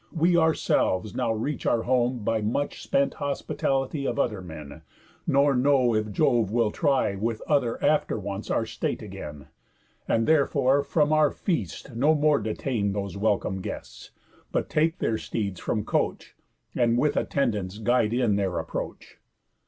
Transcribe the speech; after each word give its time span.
We 0.11 0.35
ourselves 0.35 1.13
now 1.13 1.31
reach 1.31 1.67
Our 1.67 1.83
home 1.83 2.23
by 2.23 2.41
much 2.41 2.81
spent 2.81 3.13
hospitality 3.13 4.07
Of 4.07 4.17
other 4.17 4.41
men; 4.41 4.81
nor 5.27 5.53
know 5.55 5.93
if 5.93 6.11
Jove 6.11 6.49
will 6.49 6.71
try 6.71 7.13
With 7.15 7.39
other 7.47 7.77
after 7.85 8.17
wants 8.17 8.49
our 8.49 8.65
state 8.65 9.03
again; 9.03 9.49
And 10.07 10.27
therefore 10.27 10.81
from 10.81 11.13
our 11.13 11.29
feast 11.29 11.95
no 11.95 12.15
more 12.15 12.39
detain 12.39 12.93
Those 12.93 13.15
welcome 13.15 13.61
guests, 13.61 14.09
but 14.51 14.69
take 14.69 14.97
their 14.97 15.19
steeds 15.19 15.59
from 15.59 15.85
coach, 15.85 16.35
And 16.75 16.97
with 16.97 17.15
attendance 17.15 17.77
guide 17.77 18.11
in 18.11 18.37
their 18.37 18.57
approach." 18.57 19.19